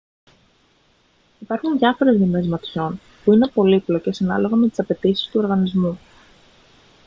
υπάρχουν 1.39 1.77
διάφορες 1.77 2.17
δομές 2.17 2.47
ματιών 2.47 2.99
που 3.23 3.33
είναι 3.33 3.47
πολύπλοκες 3.47 4.21
ανάλογα 4.21 4.55
με 4.55 4.67
τις 4.69 4.79
απαιτήσεις 4.79 5.27
του 5.31 5.39
οργανισμού 5.39 5.97